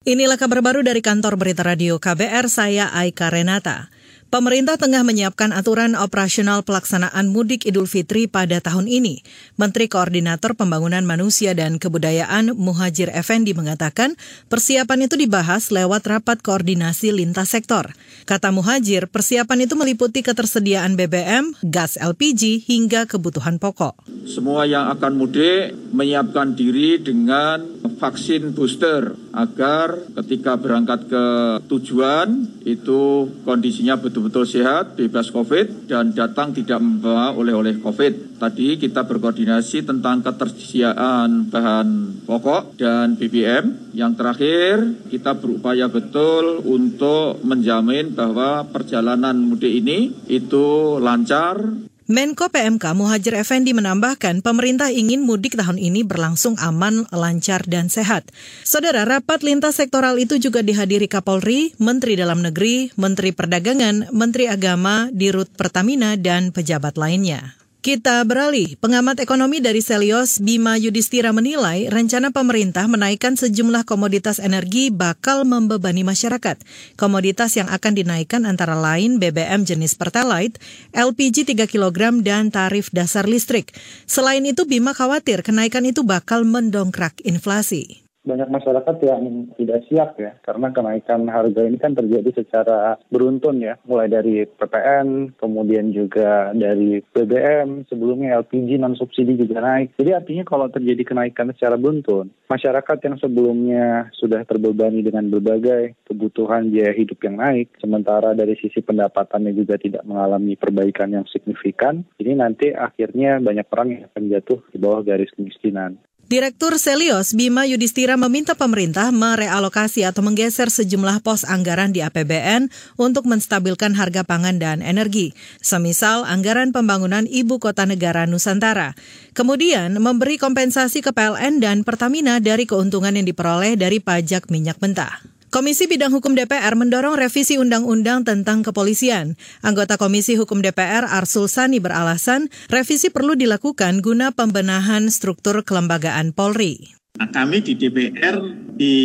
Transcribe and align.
Inilah 0.00 0.40
kabar 0.40 0.64
baru 0.64 0.80
dari 0.80 1.04
kantor 1.04 1.36
berita 1.36 1.60
radio 1.60 2.00
KBR, 2.00 2.48
saya 2.48 2.88
Aika 2.88 3.28
Renata. 3.28 3.92
Pemerintah 4.30 4.78
tengah 4.78 5.02
menyiapkan 5.02 5.50
aturan 5.50 5.98
operasional 5.98 6.62
pelaksanaan 6.62 7.34
mudik 7.34 7.66
Idul 7.66 7.90
Fitri 7.90 8.24
pada 8.24 8.62
tahun 8.62 8.86
ini. 8.86 9.26
Menteri 9.58 9.90
Koordinator 9.90 10.54
Pembangunan 10.54 11.02
Manusia 11.02 11.50
dan 11.52 11.82
Kebudayaan 11.82 12.54
Muhajir 12.54 13.10
Effendi 13.10 13.58
mengatakan 13.58 14.14
persiapan 14.46 15.10
itu 15.10 15.18
dibahas 15.18 15.74
lewat 15.74 16.06
rapat 16.06 16.46
koordinasi 16.46 17.10
lintas 17.10 17.52
sektor. 17.52 17.90
Kata 18.22 18.54
Muhajir, 18.54 19.10
persiapan 19.10 19.66
itu 19.66 19.74
meliputi 19.74 20.22
ketersediaan 20.22 20.94
BBM, 20.94 21.50
gas 21.66 21.98
LPG, 21.98 22.70
hingga 22.70 23.10
kebutuhan 23.10 23.58
pokok. 23.58 24.00
Semua 24.30 24.62
yang 24.62 24.94
akan 24.94 25.12
mudik 25.12 25.74
menyiapkan 25.90 26.54
diri 26.54 27.02
dengan 27.02 27.79
vaksin 27.98 28.54
booster 28.54 29.16
agar 29.34 29.96
ketika 30.22 30.54
berangkat 30.54 31.10
ke 31.10 31.24
tujuan 31.66 32.46
itu 32.62 33.26
kondisinya 33.42 33.96
betul 33.96 34.20
betul-betul 34.20 34.44
sehat, 34.44 35.00
bebas 35.00 35.32
COVID, 35.32 35.88
dan 35.88 36.12
datang 36.12 36.52
tidak 36.52 36.76
membawa 36.76 37.32
oleh-oleh 37.32 37.80
COVID. 37.80 38.36
Tadi 38.36 38.76
kita 38.76 39.08
berkoordinasi 39.08 39.88
tentang 39.88 40.20
ketersediaan 40.20 41.48
bahan 41.48 41.88
pokok 42.28 42.76
dan 42.76 43.16
BBM. 43.16 43.96
Yang 43.96 44.12
terakhir, 44.20 44.74
kita 45.08 45.40
berupaya 45.40 45.88
betul 45.88 46.60
untuk 46.68 47.40
menjamin 47.40 48.12
bahwa 48.12 48.68
perjalanan 48.68 49.40
mudik 49.40 49.72
ini 49.72 50.12
itu 50.28 51.00
lancar, 51.00 51.88
Menko 52.10 52.50
PMK 52.50 52.90
Muhajir 52.98 53.38
Effendi 53.38 53.70
menambahkan 53.70 54.42
pemerintah 54.42 54.90
ingin 54.90 55.22
mudik 55.22 55.54
tahun 55.54 55.78
ini 55.78 56.02
berlangsung 56.02 56.58
aman, 56.58 57.06
lancar, 57.14 57.62
dan 57.70 57.86
sehat. 57.86 58.26
Saudara, 58.66 59.06
rapat 59.06 59.46
lintas 59.46 59.78
sektoral 59.78 60.18
itu 60.18 60.34
juga 60.42 60.58
dihadiri 60.58 61.06
Kapolri, 61.06 61.70
Menteri 61.78 62.18
Dalam 62.18 62.42
Negeri, 62.42 62.90
Menteri 62.98 63.30
Perdagangan, 63.30 64.10
Menteri 64.10 64.50
Agama, 64.50 65.06
Dirut 65.14 65.54
Pertamina, 65.54 66.18
dan 66.18 66.50
pejabat 66.50 66.98
lainnya. 66.98 67.54
Kita 67.80 68.20
beralih. 68.28 68.76
Pengamat 68.76 69.24
ekonomi 69.24 69.56
dari 69.56 69.80
Selios, 69.80 70.36
Bima 70.36 70.76
Yudhistira 70.76 71.32
menilai 71.32 71.88
rencana 71.88 72.28
pemerintah 72.28 72.84
menaikkan 72.84 73.40
sejumlah 73.40 73.88
komoditas 73.88 74.36
energi 74.36 74.92
bakal 74.92 75.48
membebani 75.48 76.04
masyarakat. 76.04 76.60
Komoditas 77.00 77.56
yang 77.56 77.72
akan 77.72 77.96
dinaikkan 77.96 78.44
antara 78.44 78.76
lain 78.76 79.16
BBM 79.16 79.64
jenis 79.64 79.96
Pertalite, 79.96 80.60
LPG 80.92 81.56
3 81.56 81.64
kg, 81.64 82.20
dan 82.20 82.52
tarif 82.52 82.92
dasar 82.92 83.24
listrik. 83.24 83.72
Selain 84.04 84.44
itu, 84.44 84.68
Bima 84.68 84.92
khawatir 84.92 85.40
kenaikan 85.40 85.88
itu 85.88 86.04
bakal 86.04 86.44
mendongkrak 86.44 87.16
inflasi 87.24 88.09
banyak 88.30 88.46
masyarakat 88.46 88.96
yang 89.02 89.50
tidak 89.58 89.82
siap 89.90 90.14
ya 90.22 90.38
karena 90.46 90.70
kenaikan 90.70 91.26
harga 91.26 91.66
ini 91.66 91.76
kan 91.82 91.98
terjadi 91.98 92.30
secara 92.30 92.94
beruntun 93.10 93.58
ya 93.58 93.74
mulai 93.90 94.06
dari 94.06 94.46
PPN 94.46 95.34
kemudian 95.34 95.90
juga 95.90 96.54
dari 96.54 97.02
BBM 97.10 97.90
sebelumnya 97.90 98.38
LPG 98.38 98.78
non 98.78 98.94
subsidi 98.94 99.34
juga 99.34 99.58
naik. 99.58 99.98
Jadi 99.98 100.10
artinya 100.14 100.44
kalau 100.46 100.70
terjadi 100.70 101.02
kenaikan 101.02 101.50
secara 101.50 101.74
beruntun 101.74 102.30
masyarakat 102.46 102.98
yang 103.06 103.16
sebelumnya 103.18 103.86
sudah 104.14 104.46
terbebani 104.46 105.02
dengan 105.02 105.26
berbagai 105.30 105.98
kebutuhan 106.06 106.70
biaya 106.70 106.94
hidup 106.94 107.18
yang 107.22 107.38
naik 107.38 107.70
sementara 107.78 108.34
dari 108.34 108.54
sisi 108.58 108.82
pendapatannya 108.82 109.54
juga 109.54 109.78
tidak 109.78 110.02
mengalami 110.06 110.54
perbaikan 110.54 111.14
yang 111.14 111.26
signifikan 111.30 112.02
ini 112.18 112.34
nanti 112.34 112.74
akhirnya 112.74 113.38
banyak 113.38 113.66
orang 113.70 113.88
yang 113.90 114.02
akan 114.10 114.24
jatuh 114.30 114.60
di 114.70 114.78
bawah 114.82 115.00
garis 115.06 115.30
kemiskinan 115.34 115.98
Direktur 116.30 116.78
Selios 116.78 117.34
Bima 117.34 117.66
Yudhistira 117.66 118.14
meminta 118.14 118.54
pemerintah 118.54 119.10
merealokasi 119.10 120.06
atau 120.06 120.22
menggeser 120.22 120.70
sejumlah 120.70 121.26
pos 121.26 121.42
anggaran 121.42 121.90
di 121.90 122.06
APBN 122.06 122.70
untuk 122.94 123.26
menstabilkan 123.26 123.98
harga 123.98 124.22
pangan 124.22 124.62
dan 124.62 124.78
energi, 124.78 125.34
semisal 125.58 126.22
anggaran 126.22 126.70
pembangunan 126.70 127.26
ibu 127.26 127.58
kota 127.58 127.82
negara 127.82 128.30
Nusantara. 128.30 128.94
Kemudian 129.34 129.98
memberi 129.98 130.38
kompensasi 130.38 131.02
ke 131.02 131.10
PLN 131.10 131.58
dan 131.58 131.82
Pertamina 131.82 132.38
dari 132.38 132.62
keuntungan 132.62 133.10
yang 133.10 133.26
diperoleh 133.26 133.74
dari 133.74 133.98
pajak 133.98 134.54
minyak 134.54 134.78
mentah. 134.78 135.39
Komisi 135.50 135.90
Bidang 135.90 136.14
Hukum 136.14 136.38
DPR 136.38 136.78
mendorong 136.78 137.18
revisi 137.18 137.58
Undang-Undang 137.58 138.22
tentang 138.22 138.62
Kepolisian. 138.62 139.34
Anggota 139.66 139.98
Komisi 139.98 140.38
Hukum 140.38 140.62
DPR 140.62 141.02
Arsul 141.02 141.50
Sani 141.50 141.82
beralasan 141.82 142.46
revisi 142.70 143.10
perlu 143.10 143.34
dilakukan 143.34 143.98
guna 143.98 144.30
pembenahan 144.30 145.10
struktur 145.10 145.66
kelembagaan 145.66 146.30
Polri. 146.30 146.94
Nah, 147.18 147.34
kami 147.34 147.66
di 147.66 147.74
DPR 147.74 148.38
di 148.78 148.96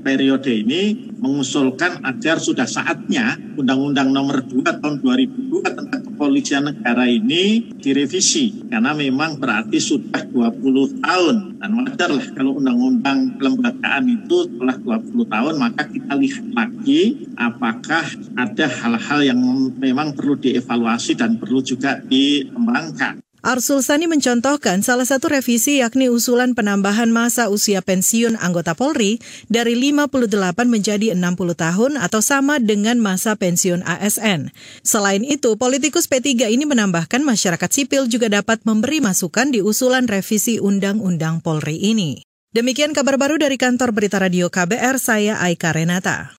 periode 0.00 0.50
ini 0.50 1.12
mengusulkan 1.20 2.00
agar 2.02 2.40
sudah 2.40 2.64
saatnya 2.64 3.36
Undang-Undang 3.56 4.08
Nomor 4.10 4.42
2 4.48 4.64
Tahun 4.64 4.96
2002 5.04 5.76
tentang 5.76 6.00
Kepolisian 6.04 6.68
Negara 6.68 7.08
ini 7.08 7.72
direvisi 7.80 8.68
karena 8.68 8.92
memang 8.92 9.40
berarti 9.40 9.80
sudah 9.80 10.24
20 10.28 11.00
tahun 11.00 11.36
dan 11.60 11.70
wajar 11.80 12.10
lah 12.12 12.26
kalau 12.36 12.60
Undang-Undang 12.60 13.40
kelembagaan 13.40 14.04
itu 14.08 14.48
setelah 14.48 14.76
20 14.80 15.32
tahun 15.32 15.54
maka 15.60 15.82
kita 15.88 16.12
lihat 16.16 16.44
lagi 16.52 17.02
apakah 17.36 18.04
ada 18.36 18.66
hal-hal 18.68 19.20
yang 19.24 19.40
memang 19.76 20.12
perlu 20.12 20.36
dievaluasi 20.36 21.16
dan 21.16 21.40
perlu 21.40 21.60
juga 21.64 22.00
dikembangkan. 22.04 23.29
Arsul 23.40 23.80
Sani 23.80 24.04
mencontohkan 24.04 24.84
salah 24.84 25.08
satu 25.08 25.32
revisi 25.32 25.80
yakni 25.80 26.12
usulan 26.12 26.52
penambahan 26.52 27.08
masa 27.08 27.48
usia 27.48 27.80
pensiun 27.80 28.36
anggota 28.36 28.76
Polri 28.76 29.16
dari 29.48 29.80
58 29.80 30.28
menjadi 30.68 31.16
60 31.16 31.56
tahun 31.56 31.92
atau 31.96 32.20
sama 32.20 32.60
dengan 32.60 33.00
masa 33.00 33.40
pensiun 33.40 33.80
ASN. 33.80 34.52
Selain 34.84 35.24
itu, 35.24 35.56
politikus 35.56 36.04
P3 36.04 36.52
ini 36.52 36.68
menambahkan 36.68 37.24
masyarakat 37.24 37.70
sipil 37.72 38.12
juga 38.12 38.28
dapat 38.28 38.60
memberi 38.68 39.00
masukan 39.00 39.48
di 39.48 39.64
usulan 39.64 40.04
revisi 40.04 40.60
Undang-Undang 40.60 41.40
Polri 41.40 41.80
ini. 41.80 42.20
Demikian 42.52 42.92
kabar 42.92 43.16
baru 43.16 43.40
dari 43.40 43.56
kantor 43.56 43.96
Berita 43.96 44.20
Radio 44.20 44.52
KBR, 44.52 45.00
saya 45.00 45.40
Aika 45.40 45.72
Renata. 45.72 46.28